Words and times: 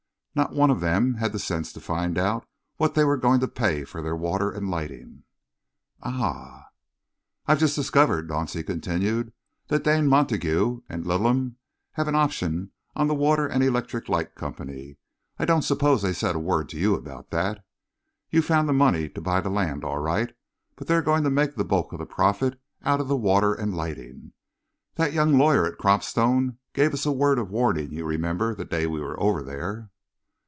Not 0.33 0.53
one 0.53 0.69
of 0.71 0.79
them 0.79 1.15
had 1.15 1.33
the 1.33 1.39
sense 1.39 1.73
to 1.73 1.81
find 1.81 2.17
out 2.17 2.47
what 2.77 2.95
they 2.95 3.03
were 3.03 3.17
going 3.17 3.41
to 3.41 3.49
pay 3.49 3.83
for 3.83 4.01
their 4.01 4.15
water 4.15 4.49
and 4.49 4.69
lighting." 4.71 5.23
"Ah!" 6.01 6.67
"I've 7.47 7.59
just 7.59 7.75
discovered," 7.75 8.29
Dauncey 8.29 8.63
continued, 8.65 9.33
"that 9.67 9.83
Dane 9.83 10.07
Montague 10.07 10.83
and 10.87 11.03
Littleham 11.03 11.57
have 11.91 12.07
an 12.07 12.15
option 12.15 12.71
on 12.95 13.07
the 13.07 13.13
Water 13.13 13.45
and 13.45 13.61
Electric 13.61 14.07
Light 14.07 14.33
Company. 14.33 14.95
I 15.37 15.43
don't 15.43 15.63
suppose 15.63 16.01
they 16.01 16.13
said 16.13 16.33
a 16.33 16.39
word 16.39 16.69
to 16.69 16.79
you 16.79 16.95
about 16.95 17.31
that. 17.31 17.65
You 18.29 18.41
found 18.41 18.69
the 18.69 18.73
money 18.73 19.09
to 19.09 19.19
buy 19.19 19.41
the 19.41 19.49
land, 19.49 19.83
all 19.83 19.99
right, 19.99 20.33
but 20.77 20.87
they're 20.87 21.01
going 21.01 21.25
to 21.25 21.29
make 21.29 21.55
the 21.55 21.65
bulk 21.65 21.91
of 21.91 21.99
the 21.99 22.05
profit 22.05 22.57
out 22.83 23.01
of 23.01 23.09
the 23.09 23.17
water 23.17 23.53
and 23.53 23.75
lighting. 23.75 24.31
That 24.95 25.11
young 25.11 25.37
lawyer 25.37 25.65
at 25.65 25.77
Cropstone 25.77 26.57
gave 26.71 26.93
us 26.93 27.05
a 27.05 27.11
word 27.11 27.37
of 27.37 27.51
warning, 27.51 27.91
you 27.91 28.05
remember, 28.05 28.55
the 28.55 28.63
day 28.63 28.87
we 28.87 29.01
were 29.01 29.19
over 29.21 29.43
there." 29.43 29.89